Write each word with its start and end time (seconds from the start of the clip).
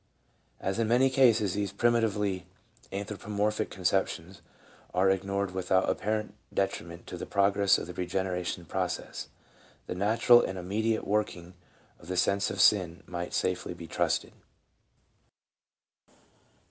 As, 0.59 0.79
in 0.79 0.87
many 0.87 1.11
cases, 1.11 1.53
these 1.53 1.71
primitively 1.71 2.47
anthropomorphic 2.91 3.69
conceptions 3.69 4.41
are 4.95 5.11
ignored 5.11 5.51
without 5.51 5.87
apparent 5.87 6.33
detriment 6.51 7.05
to 7.05 7.17
the 7.17 7.27
progress 7.27 7.77
of 7.77 7.85
the 7.85 7.93
Eegeneration 7.93 8.67
process, 8.67 9.27
the 9.85 9.93
natural 9.93 10.41
and 10.41 10.57
immediate 10.57 11.05
working 11.05 11.53
of 11.99 12.07
the 12.07 12.17
sense 12.17 12.49
of 12.49 12.59
sin 12.59 13.03
might 13.05 13.31
safely 13.35 13.75
be 13.75 13.85
trusted. 13.85 14.33